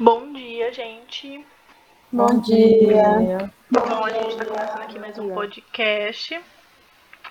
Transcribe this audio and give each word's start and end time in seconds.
Bom 0.00 0.32
dia, 0.32 0.72
gente. 0.72 1.44
Bom, 2.10 2.26
Bom 2.26 2.40
dia. 2.40 3.18
dia. 3.18 3.52
Bom, 3.70 4.02
a 4.02 4.08
gente 4.08 4.30
está 4.30 4.46
começando 4.46 4.80
aqui 4.80 4.98
mais 4.98 5.18
um 5.18 5.34
podcast. 5.34 6.40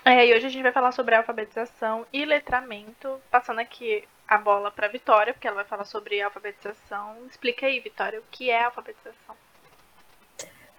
É, 0.05 0.27
e 0.27 0.35
hoje 0.35 0.45
a 0.45 0.49
gente 0.49 0.61
vai 0.61 0.71
falar 0.71 0.91
sobre 0.91 1.15
alfabetização 1.15 2.05
e 2.13 2.23
letramento. 2.23 3.19
Passando 3.31 3.57
aqui 3.57 4.03
a 4.27 4.37
bola 4.37 4.69
para 4.69 4.87
Vitória, 4.87 5.33
porque 5.33 5.47
ela 5.47 5.55
vai 5.55 5.65
falar 5.65 5.83
sobre 5.83 6.21
alfabetização. 6.21 7.15
Explica 7.27 7.65
aí, 7.65 7.79
Vitória, 7.79 8.19
o 8.19 8.23
que 8.29 8.51
é 8.51 8.65
alfabetização? 8.65 9.35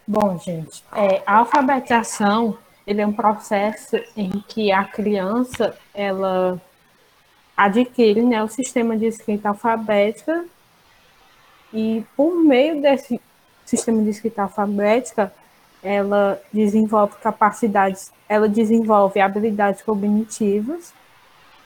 Bom, 0.07 0.39
gente, 0.39 0.85
é, 0.95 1.25
a 1.27 1.39
alfabetização 1.39 2.57
ele 2.87 3.01
é 3.01 3.07
um 3.07 3.13
processo 3.13 3.97
em 4.17 4.31
que 4.47 4.71
a 4.71 4.85
criança 4.85 5.77
ela 5.93 6.63
adquire 7.57 8.23
né, 8.23 8.41
o 8.45 8.49
sistema 8.49 8.97
de 8.97 9.07
escrita 9.07 9.49
alfabética 9.49 10.47
e 11.73 12.05
por 12.17 12.35
meio 12.35 12.81
desse 12.81 13.21
sistema 13.65 14.03
de 14.03 14.11
escrita 14.11 14.43
alfabética 14.43 15.33
ela 15.83 16.41
desenvolve 16.53 17.15
capacidades, 17.23 18.13
ela 18.29 18.49
desenvolve 18.49 19.21
habilidades 19.21 19.83
cognitivas 19.83 20.93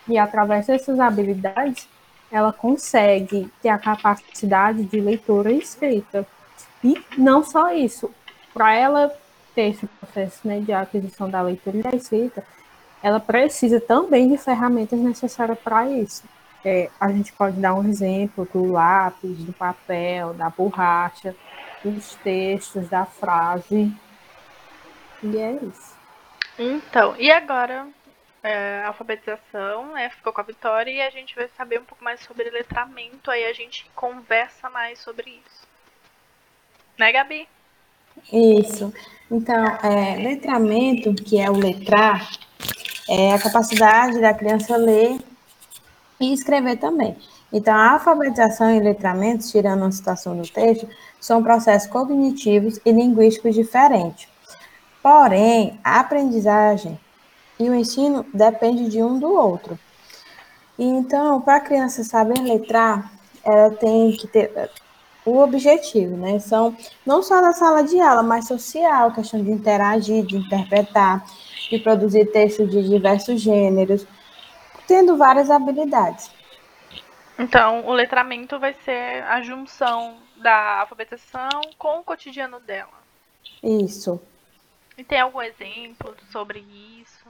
e 0.08 0.16
através 0.18 0.66
dessas 0.66 1.00
habilidades 1.00 1.88
ela 2.30 2.52
consegue 2.52 3.50
ter 3.62 3.68
a 3.68 3.78
capacidade 3.78 4.84
de 4.84 5.00
leitura 5.00 5.52
e 5.52 5.58
escrita. 5.58 6.26
E 6.82 7.00
não 7.16 7.44
só 7.44 7.72
isso, 7.72 8.10
para 8.52 8.74
ela 8.74 9.12
ter 9.54 9.70
esse 9.70 9.86
processo 9.86 10.46
né, 10.46 10.60
de 10.60 10.72
aquisição 10.72 11.30
da 11.30 11.40
leitura 11.42 11.78
e 11.78 11.82
da 11.82 11.90
escrita, 11.90 12.44
ela 13.02 13.20
precisa 13.20 13.80
também 13.80 14.28
de 14.28 14.36
ferramentas 14.36 14.98
necessárias 14.98 15.58
para 15.58 15.88
isso. 15.88 16.24
É, 16.64 16.88
a 16.98 17.08
gente 17.12 17.32
pode 17.32 17.60
dar 17.60 17.74
um 17.74 17.86
exemplo 17.86 18.48
do 18.52 18.72
lápis, 18.72 19.36
do 19.38 19.52
papel, 19.52 20.32
da 20.32 20.48
borracha, 20.48 21.36
dos 21.84 22.14
textos, 22.16 22.88
da 22.88 23.04
frase. 23.04 23.92
E 25.22 25.36
é 25.36 25.52
isso. 25.52 25.94
Então, 26.58 27.14
e 27.18 27.30
agora 27.30 27.86
é, 28.42 28.82
alfabetização, 28.84 29.92
né? 29.92 30.10
Ficou 30.10 30.32
com 30.32 30.40
a 30.40 30.44
Vitória 30.44 30.90
e 30.90 31.00
a 31.00 31.10
gente 31.10 31.34
vai 31.34 31.48
saber 31.56 31.80
um 31.80 31.84
pouco 31.84 32.04
mais 32.04 32.20
sobre 32.20 32.50
letramento, 32.50 33.30
aí 33.30 33.44
a 33.44 33.52
gente 33.52 33.90
conversa 33.94 34.70
mais 34.70 34.98
sobre 35.00 35.30
isso. 35.30 35.66
Né, 36.98 37.10
Gabi? 37.10 37.48
Isso. 38.32 38.92
Então, 39.30 39.64
é, 39.82 40.16
letramento, 40.16 41.14
que 41.14 41.40
é 41.40 41.50
o 41.50 41.56
letrar, 41.56 42.30
é 43.08 43.34
a 43.34 43.38
capacidade 43.38 44.20
da 44.20 44.32
criança 44.32 44.76
ler 44.76 45.18
e 46.20 46.32
escrever 46.32 46.76
também. 46.76 47.16
Então, 47.52 47.74
a 47.74 47.92
alfabetização 47.92 48.74
e 48.74 48.80
letramento, 48.80 49.46
tirando 49.48 49.82
uma 49.82 49.92
situação 49.92 50.36
do 50.36 50.46
texto, 50.48 50.88
são 51.20 51.42
processos 51.42 51.88
cognitivos 51.88 52.80
e 52.84 52.92
linguísticos 52.92 53.54
diferentes. 53.54 54.28
Porém, 55.02 55.78
a 55.84 56.00
aprendizagem 56.00 56.98
e 57.58 57.68
o 57.68 57.74
ensino 57.74 58.26
depende 58.32 58.88
de 58.88 59.02
um 59.02 59.18
do 59.18 59.32
outro. 59.32 59.78
Então, 60.78 61.40
para 61.40 61.56
a 61.56 61.60
criança 61.60 62.02
saber 62.02 62.40
letrar, 62.40 63.12
ela 63.44 63.70
tem 63.70 64.12
que 64.12 64.26
ter 64.26 64.70
o 65.24 65.38
objetivo, 65.38 66.16
né? 66.16 66.38
São 66.38 66.76
não 67.06 67.22
só 67.22 67.40
na 67.40 67.52
sala 67.52 67.82
de 67.82 68.00
aula, 68.00 68.22
mas 68.22 68.46
social, 68.46 69.12
questão 69.12 69.42
de 69.42 69.50
interagir, 69.50 70.24
de 70.24 70.36
interpretar, 70.36 71.24
de 71.70 71.78
produzir 71.78 72.26
textos 72.26 72.70
de 72.70 72.88
diversos 72.88 73.40
gêneros, 73.40 74.06
tendo 74.86 75.16
várias 75.16 75.50
habilidades. 75.50 76.30
Então, 77.38 77.86
o 77.86 77.92
letramento 77.92 78.58
vai 78.58 78.74
ser 78.84 79.24
a 79.24 79.42
junção 79.42 80.16
da 80.36 80.80
alfabetização 80.80 81.60
com 81.76 81.98
o 81.98 82.04
cotidiano 82.04 82.60
dela. 82.60 82.92
Isso. 83.62 84.20
E 84.96 85.02
tem 85.02 85.20
algum 85.20 85.42
exemplo 85.42 86.14
sobre 86.30 86.60
isso? 86.60 87.24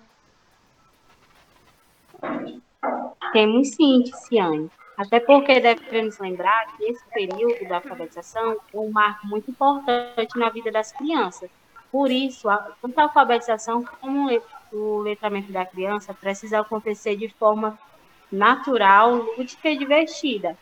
Temos 3.32 3.68
sim, 3.70 4.02
Ticiane. 4.02 4.70
Até 4.96 5.18
porque 5.18 5.58
devemos 5.58 6.18
lembrar 6.18 6.76
que 6.76 6.84
esse 6.84 7.04
período 7.08 7.66
da 7.68 7.76
alfabetização 7.76 8.52
é 8.52 8.76
um 8.76 8.90
marco 8.90 9.26
muito 9.26 9.50
importante 9.50 10.38
na 10.38 10.50
vida 10.50 10.70
das 10.70 10.92
crianças. 10.92 11.50
Por 11.90 12.10
isso, 12.10 12.48
tanto 12.80 12.98
a 12.98 13.04
alfabetização 13.04 13.84
como 14.00 14.30
o 14.74 14.98
letramento 14.98 15.52
da 15.52 15.64
criança 15.64 16.12
precisa 16.12 16.60
acontecer 16.60 17.16
de 17.16 17.28
forma 17.28 17.78
natural, 18.30 19.14
lúdica 19.14 19.70
e 19.70 19.78
divertida. 19.78 20.56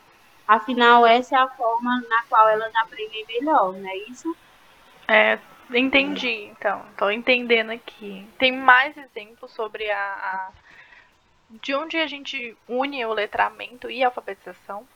Afinal, 0.47 1.07
essa 1.07 1.37
é 1.37 1.39
a 1.39 1.49
forma 1.49 2.03
na 2.09 2.23
qual 2.29 2.49
elas 2.49 2.75
aprendem 2.77 3.25
melhor, 3.27 3.73
não 3.73 3.89
é 3.89 3.97
isso? 4.09 4.37
É, 5.09 5.39
entendi, 5.73 6.51
então. 6.51 6.85
Estou 6.91 7.11
entendendo 7.11 7.71
aqui. 7.71 8.27
Tem 8.39 8.53
mais 8.53 8.97
exemplos 8.97 9.51
sobre 9.53 9.91
a, 9.91 9.99
a 9.99 10.51
de 11.63 11.75
onde 11.75 11.99
a 11.99 12.07
gente 12.07 12.57
une 12.69 13.05
o 13.05 13.13
letramento 13.13 13.91
e 13.91 14.03
a 14.03 14.07
alfabetização? 14.09 14.87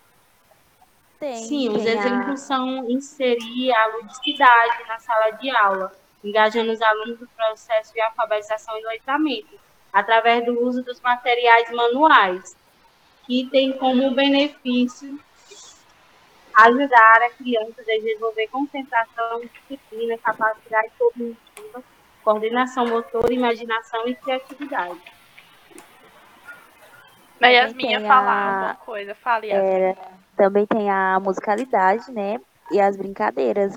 Tem, 1.19 1.37
Sim, 1.37 1.69
tem 1.69 1.77
os 1.77 1.87
exemplos 1.87 2.43
a... 2.43 2.47
são 2.47 2.91
inserir 2.91 3.72
a 3.72 3.87
ludicidade 3.97 4.88
na 4.88 4.98
sala 4.98 5.31
de 5.33 5.50
aula, 5.50 5.93
engajando 6.25 6.72
os 6.72 6.82
alunos 6.82 7.21
no 7.21 7.27
processo 7.28 7.93
de 7.93 8.00
alfabetização 8.00 8.78
e 8.78 8.82
letramento, 8.84 9.59
através 9.93 10.44
do 10.44 10.60
uso 10.62 10.82
dos 10.82 11.00
materiais 11.00 11.71
manuais, 11.71 12.56
que 13.27 13.49
tem 13.50 13.72
como 13.72 14.15
benefício 14.15 15.19
ajudar 16.56 17.22
a 17.22 17.31
criança 17.31 17.81
a 17.81 17.84
desenvolver 17.84 18.49
concentração, 18.49 19.41
disciplina, 19.41 20.16
capacidade 20.19 20.91
cognitiva, 20.99 21.82
coordenação 22.25 22.87
motora, 22.87 23.33
imaginação 23.33 24.09
e 24.09 24.15
criatividade. 24.15 25.00
A 27.41 27.48
Yasmin 27.48 27.91
ia 27.91 28.00
falar 28.00 28.33
a... 28.33 28.54
alguma 28.54 28.75
coisa. 28.77 29.15
Fala, 29.15 29.44
Yasmin. 29.44 29.71
É, 29.71 29.97
também 30.37 30.66
tem 30.66 30.91
a 30.91 31.21
musicalidade, 31.21 32.10
né? 32.10 32.41
E 32.72 32.81
as 32.81 32.97
brincadeiras. 32.97 33.77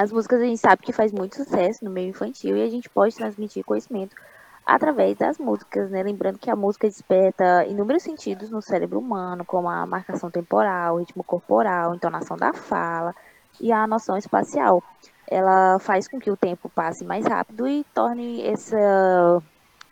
As 0.00 0.10
músicas 0.10 0.40
a 0.40 0.44
gente 0.46 0.56
sabe 0.56 0.82
que 0.82 0.94
faz 0.94 1.12
muito 1.12 1.36
sucesso 1.36 1.84
no 1.84 1.90
meio 1.90 2.08
infantil 2.08 2.56
e 2.56 2.62
a 2.62 2.70
gente 2.70 2.88
pode 2.88 3.14
transmitir 3.14 3.62
conhecimento 3.62 4.16
através 4.64 5.14
das 5.18 5.36
músicas, 5.36 5.90
né? 5.90 6.02
Lembrando 6.02 6.38
que 6.38 6.48
a 6.48 6.56
música 6.56 6.88
desperta 6.88 7.66
inúmeros 7.66 8.02
sentidos 8.02 8.48
no 8.48 8.62
cérebro 8.62 8.98
humano, 8.98 9.44
como 9.44 9.68
a 9.68 9.84
marcação 9.84 10.30
temporal, 10.30 10.96
ritmo 10.96 11.22
corporal, 11.22 11.94
entonação 11.94 12.34
da 12.34 12.54
fala 12.54 13.14
e 13.60 13.70
a 13.70 13.86
noção 13.86 14.16
espacial. 14.16 14.82
Ela 15.28 15.78
faz 15.78 16.08
com 16.08 16.18
que 16.18 16.30
o 16.30 16.36
tempo 16.36 16.70
passe 16.70 17.04
mais 17.04 17.26
rápido 17.26 17.68
e 17.68 17.84
torne 17.94 18.40
essa. 18.46 19.42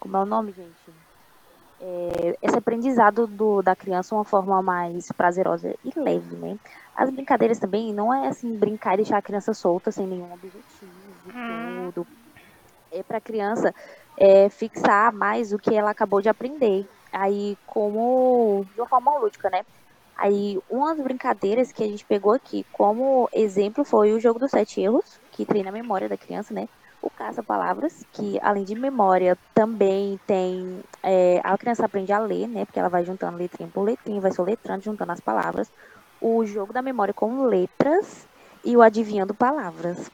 Como 0.01 0.17
é 0.17 0.21
o 0.23 0.25
nome, 0.25 0.53
gente? 0.53 0.98
É, 1.81 2.37
esse 2.43 2.57
aprendizado 2.57 3.27
do, 3.27 3.63
da 3.63 3.77
criança 3.77 4.15
uma 4.15 4.25
forma 4.25 4.61
mais 4.63 5.11
prazerosa 5.13 5.75
e 5.85 5.99
leve, 5.99 6.37
né? 6.37 6.59
As 6.97 7.11
brincadeiras 7.11 7.59
também 7.59 7.93
não 7.93 8.13
é 8.13 8.29
assim 8.29 8.57
brincar 8.57 8.95
e 8.95 8.99
deixar 8.99 9.19
a 9.19 9.23
criança 9.23 9.55
solta 9.55 9.93
sem 9.93 10.07
nenhum 10.07 10.33
objetivo 10.33 10.91
hum. 11.35 11.91
tudo. 11.93 12.07
É 12.91 13.03
para 13.03 13.19
a 13.19 13.21
criança 13.21 13.75
é, 14.17 14.49
fixar 14.49 15.13
mais 15.13 15.53
o 15.53 15.59
que 15.59 15.75
ela 15.75 15.91
acabou 15.91 16.21
de 16.21 16.29
aprender. 16.29 16.89
Aí, 17.13 17.57
como 17.67 18.67
de 18.75 18.81
uma 18.81 18.89
forma 18.89 19.17
lúdica, 19.19 19.49
né? 19.49 19.65
Aí, 20.17 20.59
uma 20.69 20.95
das 20.95 21.05
brincadeiras 21.05 21.71
que 21.71 21.85
a 21.85 21.87
gente 21.87 22.05
pegou 22.05 22.33
aqui 22.33 22.67
como 22.73 23.29
exemplo 23.33 23.85
foi 23.85 24.13
o 24.13 24.19
jogo 24.19 24.41
dos 24.41 24.51
sete 24.51 24.81
erros, 24.81 25.21
que 25.31 25.47
treina 25.47 25.69
a 25.69 25.73
memória 25.73 26.09
da 26.09 26.17
criança, 26.17 26.53
né? 26.53 26.69
O 27.01 27.09
caça-palavras, 27.11 28.05
que 28.13 28.39
além 28.43 28.65
de 28.65 28.75
memória, 28.75 29.39
também 29.55 30.19
tem. 30.27 30.83
É, 31.03 31.41
a 31.45 31.57
criança 31.57 31.85
aprende 31.85 32.13
a 32.13 32.19
ler, 32.19 32.49
né? 32.49 32.65
Porque 32.65 32.79
ela 32.79 32.89
vai 32.89 33.05
juntando 33.05 33.39
letrinha 33.39 33.71
por 33.73 33.83
letrinha, 33.83 34.21
vai 34.21 34.33
soletrando, 34.33 34.85
juntando 34.85 35.13
as 35.13 35.21
palavras. 35.21 35.71
O 36.21 36.45
jogo 36.45 36.73
da 36.73 36.83
memória 36.83 37.15
com 37.15 37.45
letras 37.45 38.27
e 38.65 38.77
o 38.77 38.83
adivinhando 38.83 39.33
palavras. 39.33 40.11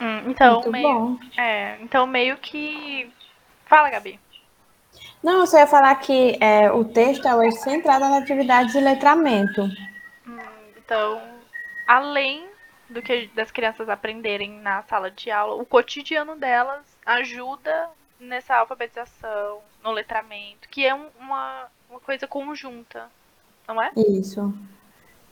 Hum, 0.00 0.30
então, 0.30 0.54
Muito 0.54 0.70
meio, 0.70 0.88
bom. 0.88 1.18
É, 1.36 1.78
então, 1.80 2.06
meio 2.06 2.36
que. 2.36 3.10
Fala, 3.64 3.90
Gabi. 3.90 4.20
Não, 5.22 5.40
eu 5.40 5.46
só 5.46 5.58
ia 5.58 5.66
falar 5.66 5.94
que 5.96 6.38
é, 6.40 6.70
o 6.70 6.84
texto 6.84 7.26
é 7.26 7.34
o 7.34 7.42
eixo 7.42 7.58
central 7.58 7.98
das 7.98 8.22
atividades 8.22 8.72
de 8.72 8.80
letramento. 8.80 9.62
Hum, 10.26 10.38
então, 10.76 11.20
além 11.86 12.46
do 12.88 13.02
que 13.02 13.28
das 13.34 13.50
crianças 13.50 13.88
aprenderem 13.88 14.50
na 14.60 14.82
sala 14.82 15.10
de 15.10 15.30
aula, 15.30 15.60
o 15.60 15.66
cotidiano 15.66 16.36
delas 16.36 16.84
ajuda 17.04 17.88
nessa 18.18 18.56
alfabetização, 18.56 19.60
no 19.82 19.92
letramento, 19.92 20.68
que 20.70 20.84
é 20.84 20.94
um, 20.94 21.06
uma, 21.20 21.66
uma 21.90 22.00
coisa 22.00 22.26
conjunta, 22.26 23.08
não 23.68 23.80
é? 23.80 23.90
Isso. 23.96 24.52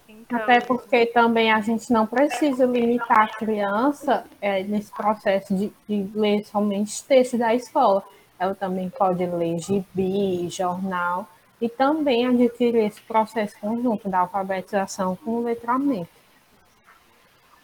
Então... 0.09 0.39
Até 0.39 0.61
porque 0.61 1.06
também 1.06 1.51
a 1.51 1.61
gente 1.61 1.91
não 1.93 2.06
precisa 2.06 2.67
limitar 2.67 3.21
a 3.21 3.29
criança 3.29 4.25
é, 4.41 4.62
nesse 4.62 4.93
processo 4.93 5.55
de, 5.55 5.73
de 5.89 6.11
ler 6.15 6.45
somente 6.45 7.03
texto 7.05 7.39
da 7.39 7.55
escola. 7.55 8.03
Ela 8.39 8.55
também 8.55 8.91
pode 8.91 9.25
ler 9.25 9.59
gibi, 9.59 10.49
jornal, 10.51 11.27
e 11.61 11.69
também 11.69 12.27
adquirir 12.27 12.85
esse 12.85 13.01
processo 13.01 13.59
conjunto 13.59 14.09
da 14.09 14.21
alfabetização 14.21 15.17
com 15.17 15.37
o 15.37 15.45
letramento. 15.45 16.11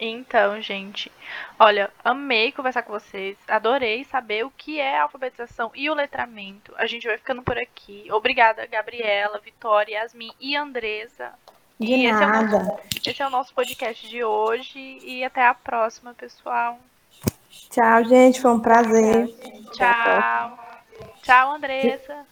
Então, 0.02 0.58
gente, 0.62 1.12
olha, 1.58 1.91
amei 2.02 2.50
conversar 2.52 2.82
com 2.82 2.91
vocês, 2.91 3.37
adorei 3.47 4.02
saber 4.05 4.47
o 4.47 4.50
que 4.50 4.81
é 4.81 4.99
a 4.99 5.02
alfabetização 5.02 5.70
e 5.75 5.91
o 5.91 5.94
letramento. 5.94 6.73
A 6.79 6.87
gente 6.87 7.06
vai 7.06 7.19
ficando 7.19 7.43
por 7.43 7.58
aqui. 7.58 8.06
Obrigada, 8.11 8.67
Gabriela, 8.67 9.38
Vitória, 9.44 9.99
Yasmin 9.99 10.32
e 10.41 10.56
Andresa. 10.56 11.35
De 11.79 11.93
e 11.93 12.06
esse 12.06 12.23
é, 12.23 12.26
nosso, 12.26 12.81
esse 13.06 13.23
é 13.23 13.26
o 13.26 13.31
nosso 13.31 13.52
podcast 13.52 14.08
de 14.08 14.25
hoje 14.25 14.99
e 15.02 15.23
até 15.23 15.47
a 15.47 15.52
próxima, 15.52 16.14
pessoal. 16.14 16.79
Tchau, 17.69 18.05
gente. 18.05 18.41
Foi 18.41 18.53
um 18.53 18.61
prazer. 18.61 19.29
Tchau. 19.75 20.58
Tchau, 21.23 21.53
Andressa. 21.53 22.25